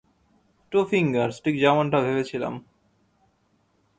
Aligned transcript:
Two 0.71 0.79
fingers, 0.83 1.35
ঠিক 1.43 1.55
যেমনটা 1.59 1.97
ভেবেছিলাম। 1.99 2.53